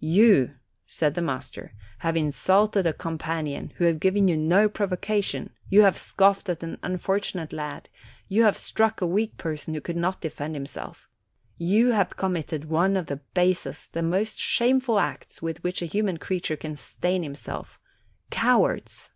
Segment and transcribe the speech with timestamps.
[0.00, 0.54] 'You,"
[0.86, 5.98] said the master, "have insulted a companion who had given you no provocation; you have
[5.98, 7.90] scoffed at an unfortunate lad,
[8.26, 11.06] you have struck a weak person who could not defend himself.
[11.58, 16.16] You have committed one of the basest, the most shameful acts with which a human
[16.16, 17.78] creature can stain himself.
[18.30, 19.10] Cowards!"